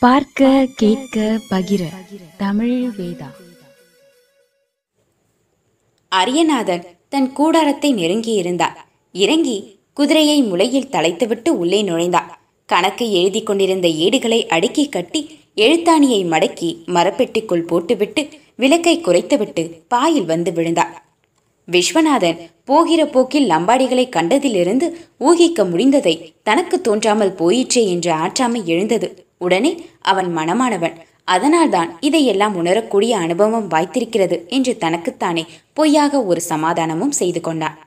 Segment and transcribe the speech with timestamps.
[0.00, 1.82] பார்க்க கேட்க பகிர.
[2.36, 3.28] தமிழ் வேதா.
[6.08, 8.86] அரியநாதன் தன் கூடாரத்தை நெருங்கி இருந்தார்.
[9.12, 12.38] இறங்கி குதிரையை முளையில் தலைத்துவிட்டு உள்ளே நுழைந்தார்.
[12.66, 21.04] கணக்கை எழுதி கொண்டிருந்த ஏடுகளை அடுக்கி கட்டி எழுத்தாணியை மடக்கி மரப்பெட்டிக்குள் போட்டுவிட்டு விளக்கை குறைத்துவிட்டு பாயில் வந்து விழுந்தார்.
[21.68, 29.25] விஸ்வநாதன் போகிற போக்கில் லம்பாடிகளை கண்டதிலிருந்து ஊகிக்க முடிந்ததை தனக்கு தோன்றாமல் போயிற்றே என்ற ஆற்றாமை எழுந்தது.
[29.38, 30.96] உடனே அவன் மனமானவன்.
[31.24, 37.78] அதனால்தான் இதையெல்லாம் உணரக்கூடிய அனுபவம் வாய்த்திருக்கிறது என்று தனக்குத்தானே பொய்யாக ஒரு சமாதானமும் செய்து கொண்டான்.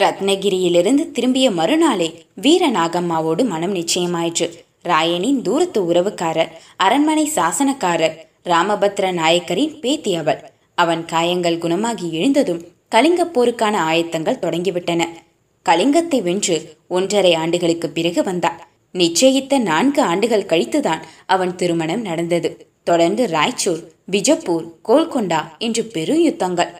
[0.00, 4.48] ரத்னகிரியிலிருந்து திரும்பிய மறுநாளே வீரநாகம்மாவோடு மனம் நிச்சயமாயிற்று.
[4.82, 10.50] ராயனின் தூரத்து உறவுக்காரர் அரண்மனை சாசனக்காரர் ராமபத்ர நாயக்கரின் பேத்தி அவள்.
[10.74, 12.62] அவன் காயங்கள் குணமாகி எழுந்ததும்
[12.94, 15.06] கலிங்கப் போருக்கான ஆயத்தங்கள் தொடங்கிவிட்டன.
[15.68, 22.66] கலிங்கத்தை வென்று ஒன்றரை ஆண்டுகளுக்கு பிறகு வந்தாள் நிச்சயித்த நான்கு ஆண்டுகள் கழித்துதான் அவன் திருமணம் நடந்தது.
[22.84, 26.70] தொடர்ந்து ராய்ச்சூர் பிஜப்பூர் கோல்கொண்டா என்று பெரும் யுத்தங்கள்.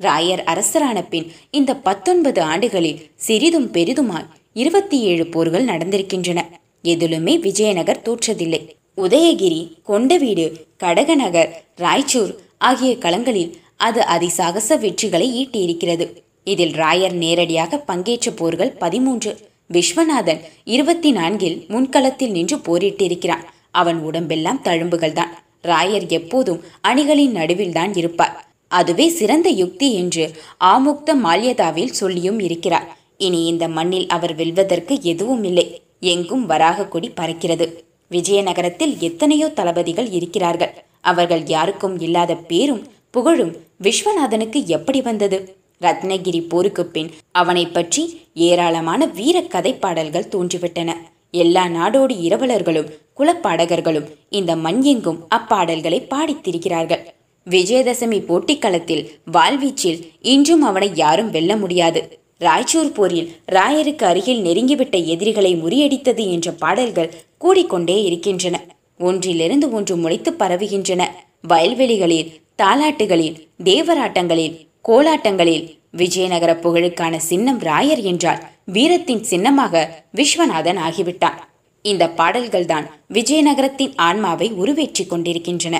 [0.00, 6.42] ராயர் அரசரான பின் இந்த பத்தொன்பது ஆண்டுகளில் சிறிதும் பெரிதுமாய் இருபத்தி ஏழு போர்கள் நடந்திருக்கின்றன.
[6.84, 8.68] எதிலுமே விஜயநகர் தோற்றதில்லை.
[8.96, 16.06] உதயகிரி கொண்டவீடு கடகநகர் ராய்ச்சூர் ஆகிய களங்களில் அது அதிசாகச வெற்றிகளை ஈட்டியிருக்கிறது.
[16.44, 19.36] இதில் ராயர் நேரடியாக பங்கேற்ற போர்கள் பதிமூன்று.
[19.74, 23.44] விஸ்வநாதன் இருபத்தி நான்கில் முன்களத்தில் நின்று போரிட்டிருக்கிறான்.
[23.70, 25.28] அவன் உடம்பெல்லாம் தழும்புகள்தான்.
[25.62, 28.46] ராயர் எப்போதும் அணிகளின் நடுவில்தான் இருப்பார்.
[28.68, 30.30] அதுவே சிறந்த யுக்தி என்று
[30.64, 32.96] ஆமுக்த மால்யதாவில் சொல்லியும் இருக்கிறார்.
[33.16, 35.82] இனி இந்த மண்ணில் அவர் வெல்வதற்கு எதுவும் இல்லை.
[36.00, 37.68] எங்கும் வராக கொடி பறக்கிறது.
[38.10, 40.84] விஜயநகரத்தில் எத்தனையோ தளபதிகள் இருக்கிறார்கள்.
[41.00, 45.59] அவர்கள் யாருக்கும் இல்லாத பேரும் புகழும் விஸ்வநாதனுக்கு எப்படி வந்தது?
[45.84, 48.02] ரத்னகிரி போருக்கு பின் அவனை பற்றி
[48.34, 50.90] ஏராளமான வீர கதை பாடல்கள் தோன்றிவிட்டன.
[51.30, 57.02] எல்லா நாடோடி இரவலர்களும் குலப்பாடகர்களும் இந்த மண் எங்கும் அப்பாடல்களை பாடித்திருக்கிறார்கள்.
[57.50, 62.00] விஜயதசமி போட்டிக்களத்தில் வாழ்வீச்சில் இன்றும் அவனை யாரும் வெல்ல முடியாது.
[62.40, 68.56] ராய்ச்சூர் போரில் ராயருக்கு அருகில் நெருங்கிவிட்ட எதிரிகளை முறியடித்தது என்ற பாடல்கள் கூடிக்கொண்டே இருக்கின்றன.
[68.98, 71.02] ஒன்றிலிருந்து ஒன்று முளைத்து பரவுகின்றன.
[71.48, 72.30] வயல்வெளிகளில்
[72.62, 74.56] தாலாட்டுகளில் தேவராட்டங்களில்
[74.88, 81.38] கோலாட்டங்களில் விஜயநகர புகழுக்கான சின்னம் ராயர் என்றால் வீரத்தின் சின்னமாக விஸ்வநாதன் ஆகிவிட்டான்.
[81.82, 85.76] இந்த பாடல்கள்தான் விஜயநகரத்தின் ஆன்மாவை உருவேற்றிக் கொண்டிருக்கின்றன.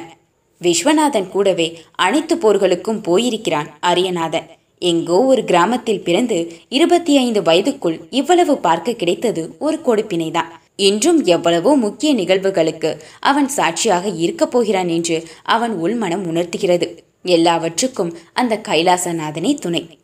[0.61, 4.49] விஸ்வநாதன் கூடவே அனைத்து போர்களுக்கும் போயிருக்கிறான் அரியநாதன்.
[4.79, 10.51] எங்கோ ஒரு கிராமத்தில் பிறந்து இருபத்தி ஐந்து வயதுக்குள் இவ்வளவு பார்க்க கிடைத்தது ஒரு கொடுப்பினைதான்.
[10.77, 12.91] இன்றும் எவ்வளவோ முக்கிய நிகழ்வுகளுக்கு
[13.21, 16.89] அவன் சாட்சியாக இருக்கப் போகிறான் என்று அவன் உள்மனம் உணர்த்துகிறது.
[17.23, 19.99] எல்லாவற்றுக்கும் அந்த கைலாசநாதனே துணை.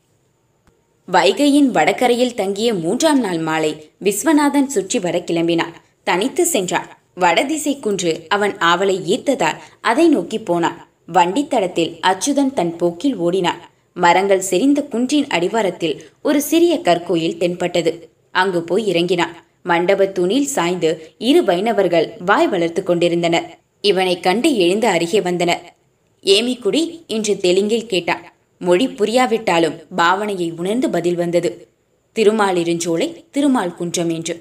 [1.12, 5.75] வைகையின் வடகரையில் தங்கிய மூன்றாம் நாள் மாலை விஸ்வநாதன் சுற்றி வர கிளம்பினான்.
[6.05, 6.99] தனித்து சென்றான்.
[7.15, 10.88] வடதிசை குன்று அவன் ஆவலை ஈர்த்ததால் அதை நோக்கி போனான்.
[11.12, 13.60] வண்டித்தடத்தில் அச்சுதன் தன் போக்கில் ஓடினான்.
[13.94, 18.10] மரங்கள் செறிந்த குன்றின் அடிவாரத்தில் ஒரு சிறிய கற்கோயில் தென்பட்டது.
[18.31, 19.34] அங்கு போய் இறங்கினான்.
[19.62, 23.59] மண்டப துணில் சாய்ந்து இரு வைணவர்கள் வாய் வளர்த்து கொண்டிருந்தனர்.
[23.81, 25.76] இவனை கண்டு எழுந்து அருகே வந்தனர்.
[26.34, 28.25] ஏமிக்குடி என்று தெலுங்கில் கேட்டான்
[28.59, 31.50] மொழி புரியாவிட்டாலும் பாவனையை உணர்ந்து பதில் வந்தது.
[32.16, 34.34] திருமால் இருஞ்சோலை திருமால் குன்றம் என்று.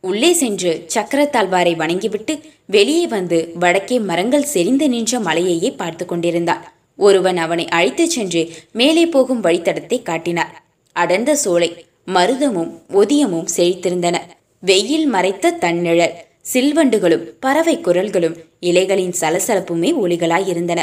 [0.00, 2.34] உள்ளே சென்று சக்கரத்தாழ்வாரை வணங்கிவிட்டு
[2.66, 6.64] வெளியே வந்து வடக்கே மரங்கள் செறிந்து நின்ற மலையையே பார்த்து கொண்டிருந்தாள்
[6.98, 8.42] ஒருவன் அவனை அழைத்துச் சென்று
[8.72, 10.54] மேலே போகும் வழித்தடத்தை காட்டினார்.
[10.96, 11.70] அடர்ந்த சோலை
[12.14, 14.16] மருதமும் ஒதியமும் செழித்திருந்தன.
[14.62, 16.16] வெயில் மறைத்த தன்னிழல்
[16.52, 20.80] சில்வண்டுகளும் பறவை குரல்களும் இலைகளின் சலசலப்புமே ஒளிகளாயிருந்தன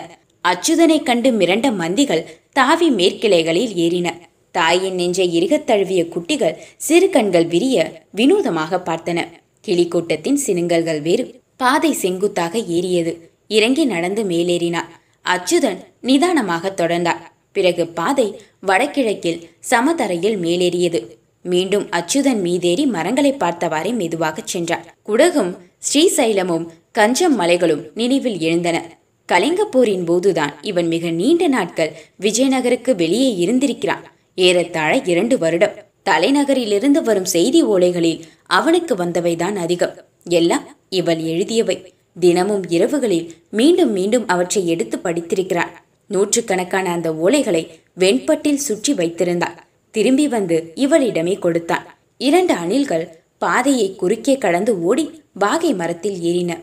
[0.47, 4.09] அச்சுதனை கண்டு மிரண்ட மந்திகள் தாவி மேற்கிளைகளில் ஏறின.
[4.51, 9.25] தாயின் நெஞ்சை இறுகத் தழுவிய குட்டிகள் சிறு கண்கள் விரிய வினோதமாக பார்த்தன.
[9.61, 13.31] கிளிக்கூட்டத்தின் சினுங்கல்கள் வேறு பாதை செங்குத்தாக ஏறியது.
[13.47, 14.89] இறங்கி நடந்து மேலேறினார்
[15.21, 17.21] அச்சுதன் நிதானமாக தொடர்ந்தார்
[17.51, 21.07] பிறகு பாதை வடகிழக்கில் சமதரையில் மேலேறியது.
[21.43, 25.57] மீண்டும் அச்சுதன் மீதேறி மரங்களை பார்த்தவாறே மெதுவாகச் சென்றார் குடகும்
[25.94, 29.01] ஸ்ரீசைலமும் கஞ்சம் மலைகளும் நினைவில் எழுந்தன.
[29.31, 34.03] கலிங்கப்போரின் போதுதான் இவன் மிக நீண்ட நாட்கள் விஜயநகருக்கு வெளியே இருந்திருக்கிறான்.
[34.35, 35.73] ஏறத்தாழ இரண்டு வருடம்.
[36.09, 39.95] தலைநகரிலிருந்து வரும் செய்தி ஓலைகளில் அவனுக்கு வந்தவைதான் அதிகம்.
[40.29, 41.85] எல்லாம் இவள் எழுதியவை.
[42.19, 45.71] தினமும் இரவுகளில் மீண்டும் மீண்டும் அவற்றை எடுத்து படித்திருக்கிறான்.
[46.07, 47.67] நூற்றுக்கணக்கான அந்த ஓலைகளை
[47.99, 49.57] வெண்பட்டில் சுற்றி வைத்திருந்தான்.
[49.91, 51.97] திரும்பி வந்து இவளிடமே கொடுத்தான்.
[52.17, 56.57] இரண்டு அணில்கள் பாதையை குறுக்கே கடந்து ஓடி வாகை மரத்தில் ஏறின.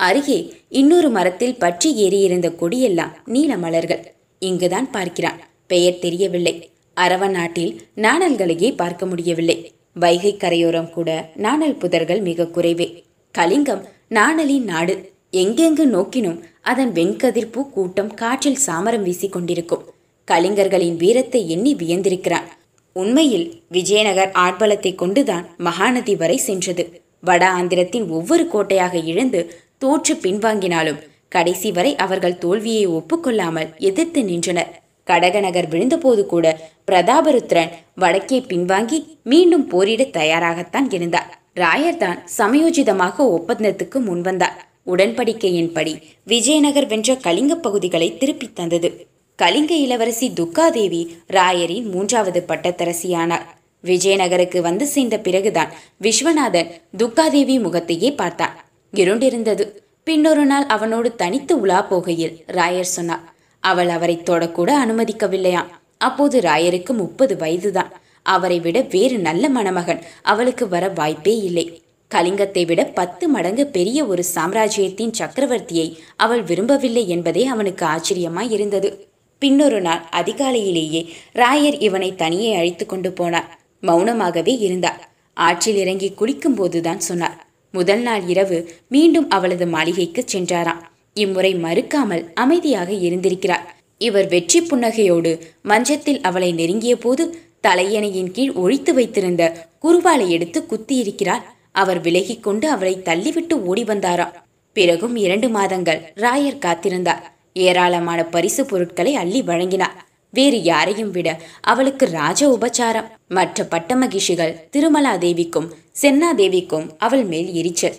[0.00, 4.02] அருகே இன்னொரு மரத்தில் பற்றி ஏறியிருந்த கொடியெல்லாம் நீல மலர்கள்.
[4.38, 5.40] இங்குதான் பார்க்கிறான்.
[5.66, 6.70] பெயர் தெரியவில்லை.
[6.96, 9.72] அரவ நாட்டில் நாணல்களையே பார்க்க முடியவில்லை.
[9.94, 12.86] வைகை கரையோரம் கூட நாணல் புதர்கள் மிக குறைவே.
[13.34, 14.94] கலிங்கம் நாணலின் நாடு.
[15.32, 19.84] எங்கெங்கு நோக்கினும் அதன் வெண்கதிர்பூ கூட்டம் காற்றில் சாமரம் வீசிக் கொண்டிருக்கும்.
[20.30, 22.48] கலிங்கர்களின் வீரத்தை எண்ணி வியந்திருக்கிறான்.
[22.92, 26.84] உண்மையில் விஜயநகர் ஆட்பலத்தை கொண்டுதான் மகாநதி வரை சென்றது.
[27.20, 29.40] வட ஆந்திரத்தின் ஒவ்வொரு கோட்டையாக இழந்து
[29.78, 34.82] தோற்று பின்வாங்கினாலும் கடைசி வரை அவர்கள் தோல்வியை ஒப்புக்கொள்ளாமல் எதிர்த்து நின்றனர்.
[35.04, 41.38] கடகநகர் விழுந்தபோது கூட பிரதாபருத்ரன் வடக்கே பின்வாங்கி மீண்டும் போரிட தயாராகத்தான் இருந்தார்.
[41.56, 49.06] ராயர்தான் சமயோஜிதமாக ஒப்பந்தத்துக்கு முன்வந்தார் உடன்படிக்கையின்படி விஜயநகர் வென்ற கலிங்க பகுதிகளை திருப்பித் தந்தது.
[49.36, 53.46] கலிங்க இளவரசி துக்காதேவி ராயரின் மூன்றாவது பட்டத்தரசியானார்.
[53.84, 55.72] விஜயநகருக்கு வந்து சேர்ந்த பிறகுதான்
[56.02, 58.67] விஸ்வநாதன் துக்காதேவி முகத்தையே பார்த்தான்.
[58.92, 59.64] இருண்டிருந்தது.
[60.04, 65.66] பின்னொரு நாள் அவனோடு தனித்து உலா போகையில் ராயர் சொன்னார் அவள் அவரை தொடக்கூட அனுமதிக்கவில்லையாம்.
[65.98, 67.92] அப்போது ராயருக்கு முப்பது வயதுதான்.
[68.22, 71.82] அவரை விட வேறு நல்ல மணமகன் அவளுக்கு வர வாய்ப்பே இல்லை.
[72.14, 79.08] கலிங்கத்தை விட பத்து மடங்கு பெரிய ஒரு சாம்ராஜ்யத்தின் சக்கரவர்த்தியை அவள் விரும்பவில்லை என்பதே அவனுக்கு ஆச்சரியமாய் இருந்தது.
[79.38, 83.50] பின்னொரு நாள் அதிகாலையிலேயே ராயர் இவனை தனியே அழைத்து கொண்டு போனார்.
[83.82, 85.08] மௌனமாகவே இருந்தார்.
[85.34, 87.46] ஆற்றில் இறங்கி குளிக்கும் போதுதான் சொன்னார்
[87.78, 88.58] முதல் நாள் இரவு
[88.88, 90.84] மீண்டும் அவளது மாளிகைக்கு சென்றாராம்.
[91.14, 93.66] இம்முறை மறுக்காமல் அமைதியாக இருந்திருக்கிறார்.
[93.98, 95.30] இவர் வெற்றி புன்னகையோடு
[95.62, 97.24] மஞ்சத்தில் அவளை நெருங்கிய போது
[97.66, 99.44] தலையணையின் கீழ் ஒழித்து வைத்திருந்த
[99.82, 101.44] குருவாலை எடுத்து குத்தியிருக்கிறார்.
[101.72, 104.36] அவர் விலகிக் கொண்டு அவளை தள்ளிவிட்டு ஓடி வந்தாராம்.
[104.76, 107.24] பிறகும் இரண்டு மாதங்கள் ராயர் காத்திருந்தார்.
[107.66, 109.96] ஏராளமான பரிசு பொருட்களை அள்ளி வழங்கினார்.
[110.34, 111.28] வேறு யாரையும் விட
[111.60, 113.08] அவளுக்கு ராஜ உபச்சாரம்.
[113.28, 115.70] மற்ற பட்டமகிஷிகள் திருமலா தேவிக்கும்
[116.02, 117.96] சென்னா தேவிக்கும் அவள் மேல் எரிச்சல்.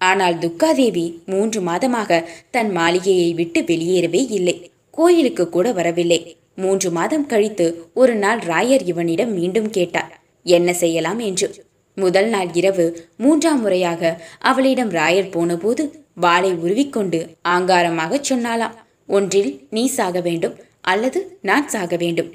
[0.00, 2.20] ஆனால் துக்காதேவி மூன்று மாதமாக
[2.50, 4.56] தன் மாளிகையை விட்டு வெளியேறவே இல்லை.
[4.90, 6.20] கோயிலுக்கு கூட வரவில்லை.
[6.54, 10.12] மூன்று மாதம் கழித்து ஒரு நாள் ராயர் இவனிடம் மீண்டும் கேட்டார்
[10.46, 11.48] என்ன செய்யலாம் என்று?
[11.96, 12.84] முதல் நாள் இரவு
[13.16, 15.84] மூன்றாம் முறையாக அவளிடம் ராயர் போனபோது
[16.14, 18.76] வாளை உருவிக்கொண்டு ஆங்காரமாகச் சொன்னாளாம்
[19.06, 20.56] ஒன்றில் நீ சாக வேண்டும்
[20.92, 22.30] அல்லது நான் சாக வேண்டும்.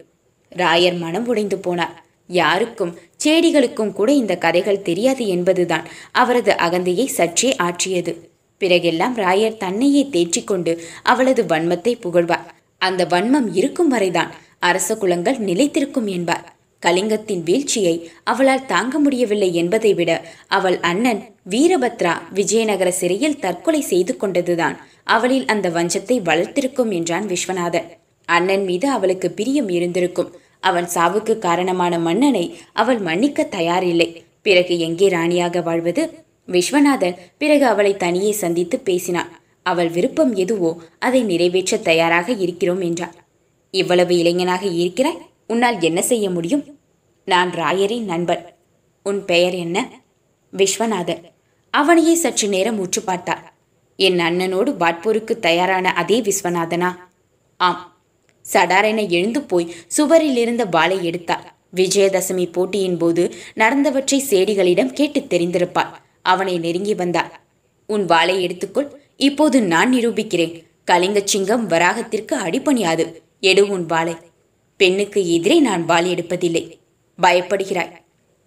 [0.51, 1.95] ராயர் மனம் உடைந்து போனார்.
[2.39, 5.85] யாருக்கும் சேடிகளுக்கும் கூட இந்த கதைகள் தெரியாது என்பதுதான்
[6.21, 8.13] அவரது அகந்தையை சற்றே ஆற்றியது.
[8.61, 10.73] பிறகெல்லாம் ராயர் தன்னையே தேற்றிக்கொண்டு
[11.03, 12.45] அவளது வன்மத்தை புகழ்வார்.
[12.81, 14.31] அந்த வன்மம் இருக்கும் வரைதான்
[14.69, 16.45] அரச குலங்கள் நிலைத்திருக்கும் என்பார்.
[16.83, 17.95] கலிங்கத்தின் வீழ்ச்சியை
[18.31, 20.11] அவளால் தாங்க முடியவில்லை என்பதை விட
[20.57, 24.77] அவள் அண்ணன் வீரபத்ரா விஜயநகர சிறையில் தற்கொலை செய்து கொண்டதுதான்
[25.15, 27.87] அவளில் அந்த வஞ்சத்தை வளர்த்திருக்கும் என்றான் விஸ்வநாதன்.
[28.25, 30.35] அண்ணன் மீது அவளுக்கு பிரியம் இருந்திருக்கும்.
[30.59, 34.23] அவன் சாவுக்கு காரணமான மன்னனை அவள் மன்னிக்க தயாரில்லை.
[34.41, 36.25] பிறகு எங்கே ராணியாக வாழ்வது?
[36.47, 39.41] விஸ்வநாதன் பிறகு அவளை தனியே சந்தித்து பேசினான்.
[39.63, 43.15] அவள் விருப்பம் எதுவோ அதை நிறைவேற்ற தயாராக இருக்கிறோம் என்றார்
[43.71, 45.21] இவ்வளவு இளைஞனாக இருக்கிறாய்?
[45.47, 46.79] உன்னால் என்ன செய்ய முடியும்?
[47.25, 48.55] நான் ராயரின் நண்பன்.
[49.03, 49.89] உன் பெயர் என்ன?
[50.53, 51.23] விஸ்வநாதன்.
[51.69, 53.53] அவனையே சற்று நேரம் உற்று பார்த்தார்
[53.95, 56.95] என் அண்ணனோடு வாட்போருக்கு தயாரான அதே விஸ்வநாதனா?
[57.57, 57.92] ஆம்.
[58.51, 66.57] சடாரென எழுந்து போய் சுவரில் இருந்த வாளை எடுத்தாள் விஜயதசமி போட்டியின் போது நடந்தவற்றை சேடிகளிடம் கேட்டு தெரிந்திருப்பாள் அவனை
[66.57, 67.39] நெருங்கி வந்தாள்
[67.87, 68.87] உன் வாளை எடுத்துக்கொள்.
[69.17, 70.63] இப்போது நான் நிரூபிக்கிறேன்.
[70.83, 73.21] கலிங்க சிங்கம் வராகத்திற்கு அடிபணியாது.
[73.39, 74.15] எடு உன் வாளை.
[74.77, 76.77] பெண்ணுக்கு எதிரே நான் வாள் எடுப்பதில்லை.
[77.21, 77.91] பயப்படுகிறாய்.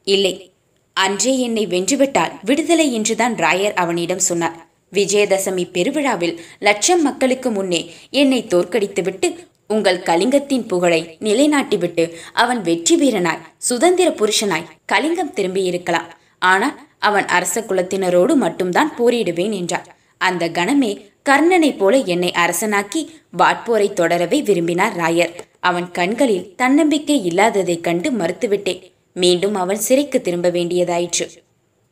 [0.05, 0.53] இல்லை.
[0.93, 4.69] அன்றே என்னை வென்றுவிட்டால் விடுதலை என்றுதான் ராயர் அவனிடம் சொன்னார்.
[4.93, 9.37] விஜயதசமி பெருவிழாவில் லட்சம் மக்களுக்கு முன்னே என்னை தோற்கடித்துவிட்டு
[9.69, 16.09] உங்கள் கலிங்கத்தின் புகழை நிலைநாட்டிவிட்டு அவன் வெற்றி வீரனாய் சுதந்திர புருஷனாய் கலிங்கம் திரும்பியிருக்கலாம்
[16.39, 19.97] ஆனால் அவன் அரச குலத்தினரோடு மட்டும்தான் போரிடுவேன் என்றார்.
[20.19, 23.07] அந்த கணமே கர்ணனைப் போல என்னை அரசனாக்கி
[23.39, 25.33] வாட்போரை தொடரவே விரும்பினார் ராயர்.
[25.61, 28.83] அவன் கண்களில் தன்னம்பிக்கை இல்லாததைக் கண்டு மறுத்துவிட்டேன்.
[29.13, 31.29] மீண்டும் அவன் சிறைக்கு திரும்ப வேண்டியதாயிற்று.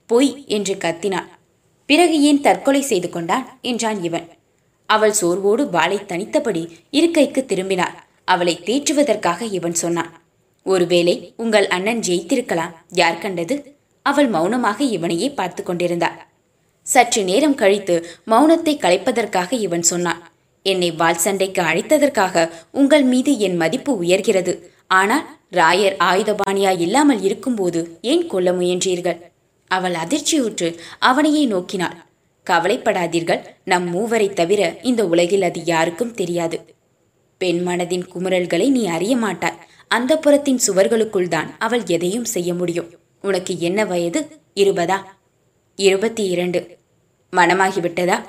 [0.06, 1.28] பொய் என்று கத்தினான்.
[1.86, 3.58] பிறகு ஏன் தற்கொலை செய்து கொண்டான்?
[3.62, 4.28] என்றான் இவன்.
[4.88, 6.62] அவள் சோர்வோடு வாளை தனித்தபடி
[6.98, 7.96] இருக்கைக்கு திரும்பினாள்.
[8.24, 10.12] அவளை தேற்றுவதற்காக இவன் சொன்னான்
[10.66, 12.74] ஒருவேளை உங்கள் அண்ணன் ஜெயித்திருக்கலாம்.
[13.00, 13.56] யார் கண்டது?
[14.06, 16.16] அவள் மௌனமாக இவனையே பார்த்து கொண்டிருந்தாள்.
[16.86, 17.96] சற்று நேரம் கழித்து
[18.30, 20.22] மௌனத்தை கலைப்பதற்காக இவன் சொன்னான்
[20.66, 22.44] என்னை வாள் சண்டைக்கு அழைத்ததற்காக
[22.80, 24.52] உங்கள் மீது என் மதிப்பு உயர்கிறது.
[24.90, 27.80] ஆனால் ராயர் ஆயுதபாணியா இல்லாமல் இருக்கும்போது
[28.12, 29.18] ஏன் கொல்ல முயன்றீர்கள்?
[29.70, 30.68] அவள் அதிர்ச்சியுற்று
[31.08, 31.96] அவனையே நோக்கினாள்.
[32.50, 33.40] கவலைப்படாதீர்கள்.
[33.64, 36.74] நம் மூவரை தவிர இந்த உலகில் அது யாருக்கும் தெரியாது.
[37.38, 39.58] பெண் மனதின் குமுறல்களை நீ அறிய மாட்டாய்.
[39.88, 42.90] அந்த புறத்தின் சுவர்களுக்குள் தான் அவள் எதையும் செய்ய முடியும்.
[43.22, 44.28] உனக்கு என்ன வயது?
[44.54, 44.96] இருபதா?
[45.76, 46.78] இருபத்தி இரண்டு
[47.32, 48.24] மனமாகிவிட்டதா?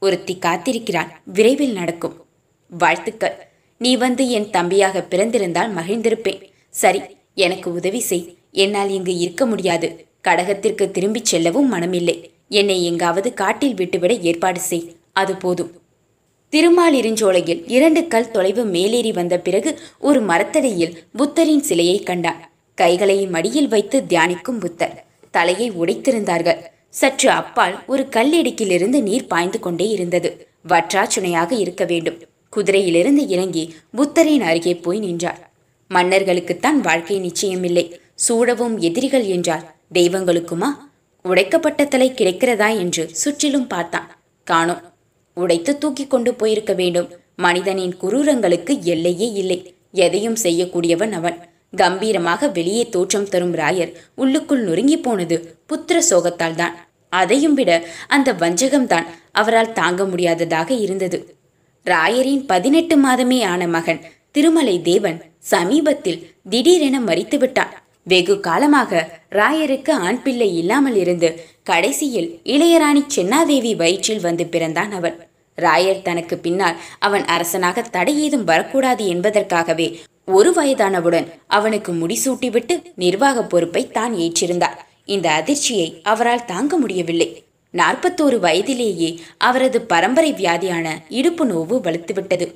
[0.00, 1.10] ஒருத்தி காத்திருக்கிறாள்.
[1.24, 2.26] விரைவில் நடக்கும்.
[2.68, 3.48] வாழ்த்துக்கள்.
[3.78, 6.42] நீ வந்து என் தம்பியாக பிறந்திருந்தால் மகிழ்ந்திருப்பேன்.
[6.70, 7.02] சரி
[7.34, 8.36] எனக்கு உதவி செய்.
[8.52, 10.06] என்னால் இங்கு இருக்க முடியாது.
[10.28, 12.30] கடகத்திற்கு திரும்பிச் செல்லவும் மனமில்லை.
[12.48, 15.70] என்னை எங்காவது காட்டில் விட்டுவிட ஏற்பாடு செய் அது போதும்.
[16.52, 22.50] திருமாலிருஞ்சோலையில் இரண்டு கல் தொலைவு மேலேறி வந்த பிறகு ஒரு மரத்தடியில் புத்தரின் சிலையை கண்டான்.
[22.74, 25.04] கைகளை மடியில் வைத்து தியானிக்கும் புத்தர்.
[25.30, 26.64] தலையை உடைத்திருந்தார்கள்.
[26.90, 30.48] சற்று அப்பால் ஒரு கல்லிடுக்கிலிருந்து நீர் பாய்ந்து கொண்டே இருந்தது.
[30.68, 32.18] வற்றாச்சுனையாக இருக்க வேண்டும்.
[32.56, 35.50] குதிரையிலிருந்து இறங்கி புத்தரின் அருகே போய் நின்றார்.
[35.90, 37.92] மன்னர்களுக்குத்தான் வாழ்க்கை நிச்சயமில்லை.
[38.14, 40.68] சூழவும் எதிரிகள் என்றார் தெய்வங்களுக்குமா?
[41.24, 44.18] உடைக்கப்பட்ட தலை கிடைக்கிறதா என்று சுற்றிலும் பார்த்தான்.
[44.44, 44.82] காணோம்.
[45.34, 47.08] உடைத்து தூக்கி கொண்டு போயிருக்க வேண்டும்.
[47.36, 49.74] மனிதனின் குரூரங்களுக்கு எல்லையே இல்லை.
[49.92, 51.38] எதையும் செய்யக்கூடியவன் அவன்.
[51.76, 56.76] கம்பீரமாக வெளியே தோற்றம் தரும் ராயர் உள்ளுக்குள் நொறுங்கி போனது புத்திர சோகத்தால் தான்.
[57.08, 61.36] அதையும் விட அந்த வஞ்சகம்தான் அவரால் தாங்க முடியாததாக இருந்தது.
[61.86, 67.87] ராயரின் பதினெட்டு மாதமே ஆன மகன் திருமலை தேவன் சமீபத்தில் திடீரென மறித்து விட்டான்.
[68.10, 69.00] வெகு காலமாக
[69.30, 71.30] ராயருக்கு ஆண் பிள்ளை இல்லாமல் இருந்து
[71.62, 75.16] கடைசியில் இளையராணி சென்னாதேவி வயிற்றில் வந்து பிறந்தான் அவன்
[75.58, 79.88] ராயர் தனக்கு பின்னால் அவன் அரசனாக தடை ஏதும் வரக்கூடாது என்பதற்காகவே
[80.36, 84.78] ஒரு வயதானவுடன் அவனுக்கு முடிசூட்டிவிட்டு நிர்வாக பொறுப்பை தான் ஏற்றிருந்தார்.
[85.14, 87.28] இந்த அதிர்ச்சியை அவரால் தாங்க முடியவில்லை.
[87.74, 89.10] நாற்பத்தோரு வயதிலேயே
[89.48, 90.86] அவரது பரம்பரை வியாதியான
[91.18, 92.46] இடுப்பு நோவு வலுத்துவிட்டது.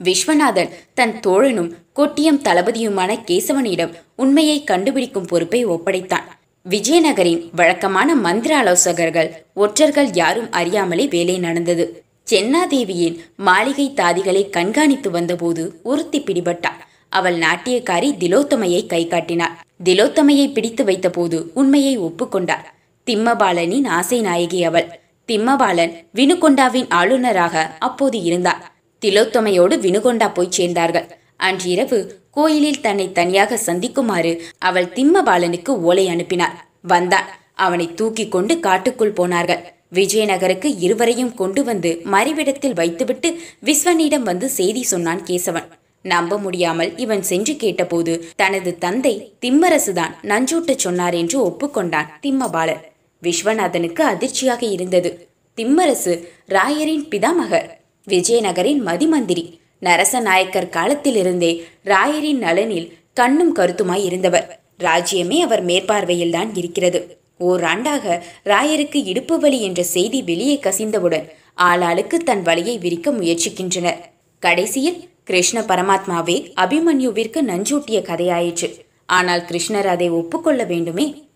[0.00, 6.26] விஸ்வநாதன் தன் தோழனும் கொட்டியம் தளபதியுமான கேசவனிடம் உண்மையை கண்டுபிடிக்கும் பொறுப்பை ஒப்படைத்தான்.
[6.70, 12.02] விஜயநகரின் வழக்கமான மந்திர ஆலோசகர்கள் ஒற்றர்கள் யாரும் அறியாமலே வேலை நடந்தது.
[12.30, 16.80] சென்னாதேவியின் மாளிகை தாதிகளை கண்காணித்து வந்தபோது ஒருத்தி பிடிபட்டாள்.
[17.08, 22.68] அவள் நாட்டியக்காரி திலோத்தமையை கை காட்டினாள் திலோத்தமையை பிடித்து வைத்தபோது உண்மையை ஒப்புக்கொண்டார்
[23.06, 25.00] திம்மபாலனின் ஆசை நாயகி அவள்.
[25.28, 28.73] திம்மபாலன் வினுகொண்டாவின் ஆளுநராக அப்போது இருந்தார்.
[29.04, 31.08] திலோத்தமையோடு வினுகொண்டா போய் சேர்ந்தார்கள்.
[31.36, 36.68] அன்றிரவு கோயிலில் தன்னை தனியாக சந்திக்குமாறு அவள் திம்மபாலனுக்கு ஓலை அனுப்பினார்.
[36.82, 39.62] வந்தான் அவனை தூக்கி கொண்டு காட்டுக்குள் போனார்கள்.
[39.92, 43.28] விஜயநகருக்கு இருவரையும் கொண்டு வந்து மறைவிடத்தில் வைத்துவிட்டு
[43.64, 45.68] விஸ்வனிடம் வந்து செய்தி சொன்னான் கேசவன்.
[46.02, 52.82] நம்ப முடியாமல் இவன் சென்று கேட்டபோது தனது தந்தை திம்மரசுதான் நஞ்சூட்டச் சொன்னார் என்று ஒப்புக்கொண்டான் திம்மபாலன்.
[53.22, 55.28] விஸ்வநாதனுக்கு அதிர்ச்சியாக இருந்தது.
[55.58, 56.14] திம்மரசு
[56.48, 57.82] ராயரின் பிதாமகர்.
[58.10, 64.60] விஜயநகரின் மதிமந்திரி நரசநாயக்கர் காலத்திலிருந்தே ராயரின் நலனில் கண்ணும் கருத்துமாய் இருந்தவர்.
[64.78, 67.18] ராஜ்யமே அவர் மேற்பார்வையில்தான் இருக்கிறது.
[67.40, 74.00] ஓராண்டாக ராயருக்கு இடுப்பு வலி என்ற செய்தி வெளியே கசிந்தவுடன் ஆளாளுக்கு தன் வலியை விரிக்க முயற்சிக்கின்றனர்.
[74.38, 78.70] கடைசியில் கிருஷ்ண பரமாத்மாவே அபிமன்யுவிற்கு நஞ்சூட்டிய கதையாயிற்று.
[79.06, 81.28] ஆனால் கிருஷ்ணர் அதை ஒப்புக்கொள்ள வேண்டுமே?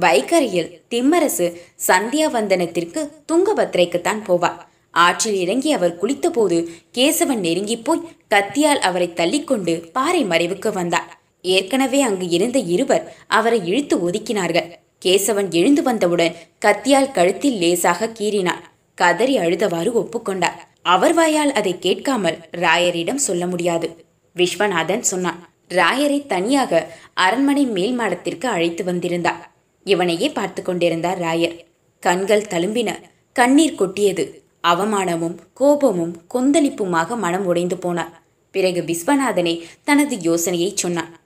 [0.00, 1.46] வைகரையில் திம்மரசு
[1.86, 4.66] சந்தியாவந்தனத்திற்கு துங்கபத்திரைக்குத்தான் போவார்.
[4.98, 6.58] ஆற்றில் இறங்கி அவர் குளித்தபோது
[6.98, 11.10] கேசவன் நெருங்கிப் போய் கத்தியால் அவரை தள்ளிக்கொண்டு பாறை மறைவுக்கு வந்தார்.
[11.42, 14.68] ஏற்கனவே அங்கு இருந்த இருவர் அவரை இழுத்து ஒதுக்கினார்கள்.
[15.04, 18.64] கேசவன் எழுந்து வந்தவுடன் கத்தியால் கழுத்தில் லேசாக கீறினான்
[18.94, 20.58] கதறி அழுதவாறு ஒப்புக்கொண்டார்.
[20.82, 23.88] அவர் வாயால் அதை கேட்காமல் ராயரிடம் சொல்ல முடியாது.
[24.36, 26.72] விஸ்வநாதன் சொன்னான் ராயரை தனியாக
[27.14, 29.40] அரண்மனை மேல் மாடத்திற்கு அழைத்து வந்திருந்தார்.
[29.84, 31.56] இவனையே பார்த்து கொண்டிருந்தார் ராயர்.
[32.02, 32.90] கண்கள் தழும்பின.
[33.32, 34.24] கண்ணீர் கொட்டியது.
[34.66, 38.14] அவமானமும் கோபமும் கொந்தளிப்புமாக மனம் உடைந்து போனார்.
[38.50, 41.18] பிறகு விஸ்வநாதனே தனது யோசனையை சொன்னான்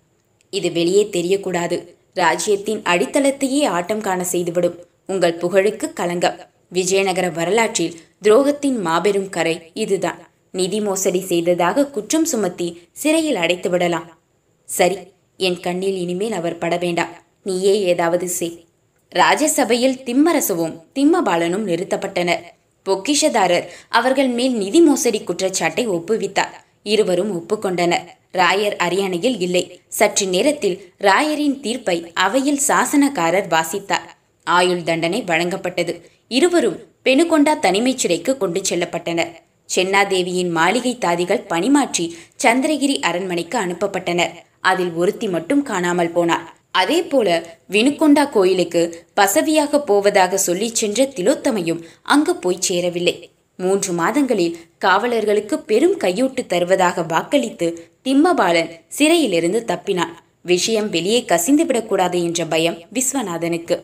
[0.51, 1.89] இது வெளியே தெரியக்கூடாது.
[2.15, 4.79] ராஜ்யத்தின் அடித்தளத்தையே ஆட்டம் காண செய்துவிடும்.
[5.07, 6.39] உங்கள் புகழுக்கு கலங்கம்.
[6.69, 10.29] விஜயநகர வரலாற்றில் துரோகத்தின் மாபெரும் கரை இதுதான்.
[10.53, 14.19] நிதி மோசடி செய்ததாக குற்றம் சுமத்தி சிறையில் அடைத்து விடலாம்.
[14.65, 14.99] சரி
[15.37, 17.09] என் கண்ணில் இனிமேல் அவர் பட வேண்டாம்.
[17.43, 18.65] நீயே ஏதாவது செய்.
[19.09, 22.43] ராஜசபையில் திம்மரசுவும் திம்மபாலனும் நிறுத்தப்பட்டனர்.
[22.87, 26.55] பொக்கிஷதாரர் அவர்கள் மேல் நிதி மோசடி குற்றச்சாட்டை ஒப்புவித்தார்.
[26.83, 28.07] இருவரும் ஒப்புக்கொண்டனர்.
[28.33, 29.81] ராயர் அரியணையில் இல்லை.
[29.89, 34.09] சற்று நேரத்தில் ராயரின் தீர்ப்பை அவையில் சாசனக்காரர் வாசித்தார்.
[34.45, 35.95] ஆயுள் தண்டனை வழங்கப்பட்டது.
[36.29, 39.33] இருவரும் பெணுகொண்டா தனிமைச் சிறைக்கு கொண்டு செல்லப்பட்டனர்.
[39.75, 44.35] சென்னாதேவியின் மாளிகை தாதிகள் பணிமாற்றி சந்திரகிரி அரண்மனைக்கு அனுப்பப்பட்டனர்.
[44.61, 52.37] அதில் ஒருத்தி மட்டும் காணாமல் போனார் அதே போல வினுகொண்டா கோயிலுக்கு பசவியாக போவதாக சொல்லி சென்ற திலோத்தமையும் அங்கு
[52.37, 53.31] போய் சேரவில்லை.
[53.57, 60.13] மூன்று மாதங்களில் காவலர்களுக்கு பெரும் கையூட்டு தருவதாக வாக்களித்து திம்மபாலன் சிறையிலிருந்து தப்பினான்.
[60.43, 63.83] விஷயம் வெளியே கசிந்துவிடக்கூடாது என்ற பயம் விஸ்வநாதனுக்கு.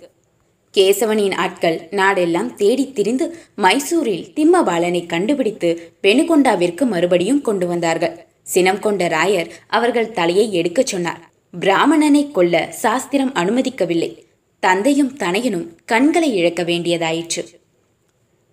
[0.76, 8.26] கேசவனின் ஆட்கள் நாடெல்லாம் தேடித் திரிந்து மைசூரில் திம்மபாலனை கண்டுபிடித்து பெணுகொண்டாவிற்கு மறுபடியும் கொண்டு வந்தார்கள்.
[8.42, 11.27] சினம் கொண்ட ராயர் அவர்கள் தலையை எடுக்கச் சொன்னார்.
[11.54, 14.10] பிராமணனை கொல்ல சாஸ்திரம் அனுமதிக்கவில்லை.
[14.62, 17.42] தந்தையும் தனையனும் கண்களை இழக்க வேண்டியதாயிற்று.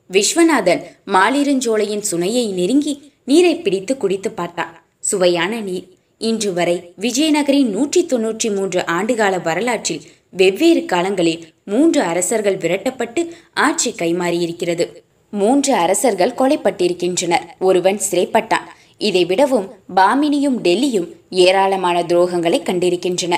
[0.10, 4.74] விஸ்வநாதன் மாலிருஞ்சோலையின் சுனையை நெருங்கி நீரை பிடித்து குடித்து பார்த்தான்.
[5.00, 5.88] சுவையான நீர்.
[6.18, 13.22] இன்று வரை விஜயநகரின் நூற்றி தொன்னூற்றி மூன்று ஆண்டுகால வரலாற்றில் வெவ்வேறு காலங்களில் மூன்று அரசர்கள் விரட்டப்பட்டு
[13.54, 14.88] ஆட்சி கைமாறியிருக்கிறது.
[15.34, 17.46] மூன்று அரசர்கள் கொலைப்பட்டிருக்கின்றனர்.
[17.60, 18.68] ஒருவன் சிறைப்பட்டான்.
[18.98, 23.36] இதை விடவும் பாமினியும் டெல்லியும் ஏராளமான துரோகங்களை கண்டிருக்கின்றன.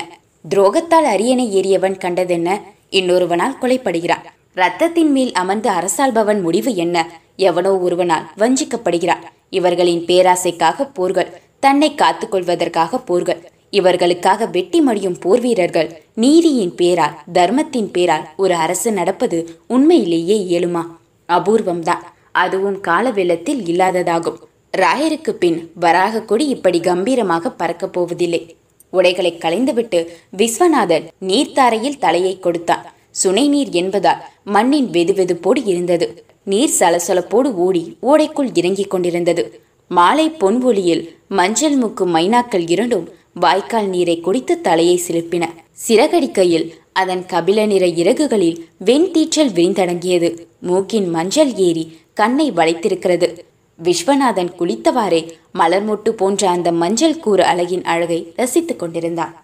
[0.54, 2.60] துரோகத்தால் அரியணை ஏறியவன் கண்டதென்ன?
[2.90, 4.24] இன்னொருவனால் கொலைப்படுகிறான்.
[4.56, 7.10] ரத்தத்தின் மேல் அமர்ந்து அரசாள்பவன் முடிவு என்ன?
[7.36, 9.22] எவனோ ஒருவனால் வஞ்சிக்கப்படுகிறான்.
[9.50, 13.50] இவர்களின் பேராசைக்காக போர்கள் தன்னை காத்துக்கொள்வதற்காக போர்கள்.
[13.70, 20.86] இவர்களுக்காக வெட்டி மடியும் போர் வீரர்கள் நீதியின் பேரால் தர்மத்தின் பேரால் ஒரு அரசு நடப்பது உண்மையிலேயே இயலுமா?
[21.28, 22.02] அபூர்வம்தான்.
[22.32, 24.36] அதுவும் கால வெள்ளத்தில் இல்லாததாகும்.
[24.76, 28.56] ராயருக்கு பின் வராக கொடி இப்படி கம்பீரமாக பறக்கப் போவதில்லை.
[28.90, 30.06] உடைகளை களைந்துவிட்டு
[30.36, 32.92] விஸ்வநாதன் நீர்த்தாரையில் தலையை கொடுத்தான்.
[33.10, 36.24] சுனை நீர் என்பதால் மண்ணின் வெதுவெதுப்போடு இருந்தது.
[36.44, 39.60] நீர் சலசலப்போடு ஓடி ஓடைக்குள் இறங்கிக் கொண்டிருந்தது.
[39.88, 45.44] மாலை பொன் ஒளியில் மஞ்சள் முக்கு மைனாக்கள் இரண்டும் வாய்க்கால் நீரை குடித்து தலையை சிலுப்பின.
[45.88, 50.46] சிறகடிக்கையில் அதன் கபில நிற இறகுகளில் வெண்தீற்றல் விரிந்தடங்கியது.
[50.60, 53.28] மூக்கின் மஞ்சள் ஏறி கண்ணை வளைத்திருக்கிறது.
[53.78, 55.20] விஸ்வநாதன் குளித்தவாறே
[55.54, 59.34] மலர்மொட்டு போன்ற அந்த மஞ்சள் கூறு அழகின் அழகை ரசித்துக் கொண்டிருந்தான்.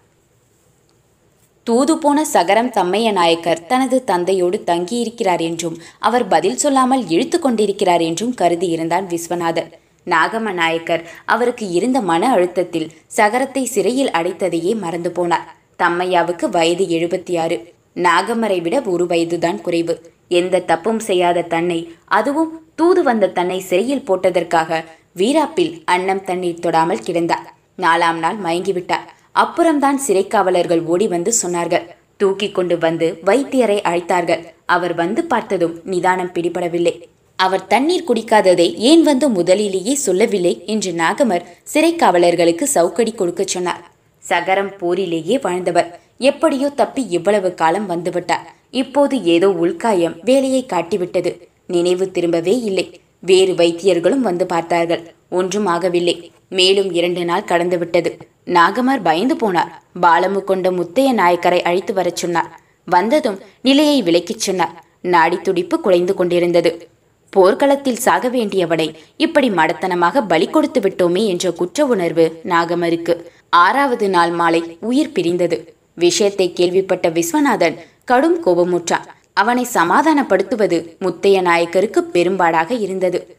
[1.63, 8.33] தூது போன சகரம் தம்மைய நாயக்கர் தனது தந்தையோடு தங்கியிருக்கிறார் என்றும் அவர் பதில் சொல்லாமல் இழுத்து கொண்டிருக்கிறார் என்றும்
[8.41, 9.69] கருதியிருந்தான் விஸ்வநாதன்.
[10.07, 15.47] நாகம நாயக்கர் அவருக்கு இருந்த மன அழுத்தத்தில் சகரத்தை சிறையில் அடைத்ததையே மறந்து போனார்.
[15.79, 17.57] தம்மையாவுக்கு வயது எழுபத்தி ஆறு
[17.95, 19.95] நாகமரை விட ஒரு வயதுதான் குறைவு.
[20.27, 24.79] எந்த தப்பும் செய்யாத தன்னை அதுவும் தூது வந்த தன்னை சிறையில் போட்டதற்காக
[25.19, 27.45] வீராப்பில் அன்னம் தண்ணீர் தொடாமல் கிடந்தார்.
[27.83, 29.05] நாலாம் நாள் மயங்கிவிட்டார்.
[29.31, 31.85] அப்புறம்தான் சிறைக்காவலர்கள் ஓடி வந்து சொன்னார்கள்.
[32.17, 34.43] தூக்கி கொண்டு வந்து வைத்தியரை அழைத்தார்கள்.
[34.65, 36.93] அவர் வந்து பார்த்ததும் நிதானம் பிடிபடவில்லை.
[37.39, 43.81] அவர் தண்ணீர் குடிக்காததை ஏன் வந்து முதலிலேயே சொல்லவில்லை என்று நாகமர் சிறைக்காவலர்களுக்கு சவுக்கடி கொடுக்கச் சொன்னார்.
[44.23, 45.89] சகரம் போரிலேயே வாழ்ந்தவர்.
[46.17, 48.45] எப்படியோ தப்பி இவ்வளவு காலம் வந்துவிட்டார்.
[48.83, 51.33] இப்போது ஏதோ உள்காயம் வேலையை காட்டிவிட்டது.
[51.67, 53.01] நினைவு திரும்பவே இல்லை.
[53.19, 55.13] வேறு வைத்தியர்களும் வந்து பார்த்தார்கள்.
[55.29, 56.29] ஒன்றும் ஆகவில்லை.
[56.49, 59.71] மேலும் இரண்டு நாள் கடந்துவிட்டது நாகமர் பயந்து போனார்.
[60.01, 62.59] பாலமு கொண்ட முத்தைய நாயக்கரை அழைத்து வரச் சொன்னார்.
[62.85, 64.85] வந்ததும் நிலையை விலக்கிச் சொன்னார்.
[65.01, 66.87] நாடி துடிப்பு குலைந்து கொண்டிருந்தது.
[67.29, 73.23] போர்க்களத்தில் சாக வேண்டியவனை இப்படி மடத்தனமாக பலி கொடுத்து விட்டோமே என்ற குற்ற உணர்வு நாகமருக்கு.
[73.49, 75.73] ஆறாவது நாள் மாலை உயிர் பிரிந்தது.
[75.95, 79.05] விஷயத்தை கேள்விப்பட்ட விஸ்வநாதன் கடும் கோபமுற்றான்.
[79.35, 83.37] அவனை சமாதானப்படுத்துவது முத்தைய நாயக்கருக்கு பெரும்பாடாக இருந்தது.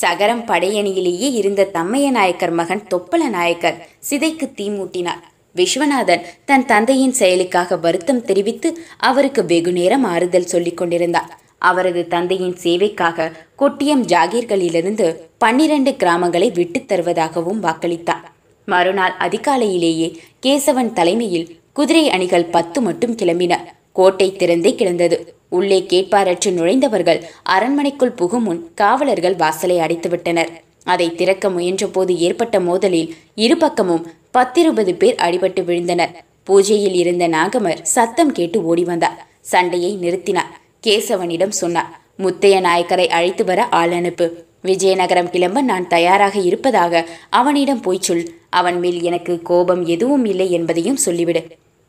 [0.00, 5.22] சகரம் படையணியிலேயே இருந்த தம்மைய நாயக்கர் மகன் தொப்பல நாயக்கர் சிதைக்கு தீ மூட்டினார்.
[5.56, 11.40] விஸ்வநாதன் தன் தந்தையின் செயலுக்காக வருத்தம் தெரிவித்து அவருக்கு வெகுநேரம் ஆறுதல் சொல்லிக் கொண்டிருந்தார்.
[11.58, 18.24] அவரது தந்தையின் சேவைக்காக கொட்டியம் ஜாகீர்களிலிருந்து பன்னிரண்டு கிராமங்களை விட்டுத் தருவதாகவும் வாக்களித்தார்.
[18.64, 23.56] மறுநாள் அதிகாலையிலேயே கேசவன் தலைமையில் குதிரை அணிகள் பத்து மட்டும் கிளம்பின.
[23.92, 25.36] கோட்டை திறந்தே கிடந்தது.
[25.48, 30.48] உள்ளே கேட்பாரற்று நுழைந்தவர்கள் அரண்மனைக்குள் புகும் முன் காவலர்கள் வாசலை அடைத்துவிட்டனர்.
[30.84, 34.06] அதை திறக்க முயன்றபோது ஏற்பட்ட மோதலில் இருபக்கமும்
[34.38, 36.14] பத்திருபது பேர் அடிபட்டு விழுந்தனர்.
[36.46, 39.26] பூஜையில் இருந்த நாகமர் சத்தம் கேட்டு ஓடி வந்தார்.
[39.40, 40.52] சண்டையை நிறுத்தினார்.
[40.86, 44.26] கேசவனிடம் சொன்னார் முத்தைய நாயக்கரை அழைத்து வர ஆள் அனுப்பு.
[44.62, 48.24] விஜயநகரம் கிளம்ப நான் தயாராக இருப்பதாக அவனிடம் போய் சொல்.
[48.50, 51.42] அவன் மேல் எனக்கு கோபம் எதுவும் இல்லை என்பதையும் சொல்லிவிடு.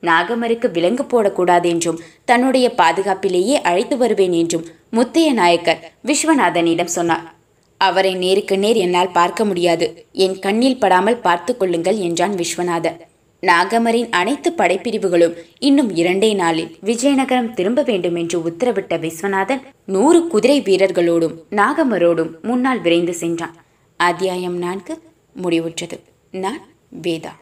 [0.04, 7.26] நாகமருக்கு விலங்கு போடக்கூடாது என்றும் தன்னுடைய பாதுகாப்பிலேயே அழைத்து வருவேன் என்றும் முத்தைய நாயக்கர் விஸ்வநாதனிடம் சொன்னார்.
[7.78, 10.08] அவரை நேருக்கு நேர் என்னால் பார்க்க முடியாது.
[10.12, 12.98] என் கண்ணில் படாமல் பார்த்து கொள்ளுங்கள் என்றான் விஸ்வநாதன்
[13.44, 21.38] நாகமரின் அனைத்து படைப்பிரிவுகளும் இன்னும் இரண்டே நாளில் விஜயநகரம் திரும்ப வேண்டும் என்று உத்தரவிட்ட விஸ்வநாதன் நூறு குதிரை வீரர்களோடும்
[21.52, 23.56] நாகமரோடும் முன்னால் விரைந்து சென்றான்.
[23.98, 24.96] அத்தியாயம் நான்கு
[25.44, 26.00] முடிவுற்றது.
[26.32, 26.62] நான்
[27.04, 27.34] வேதா.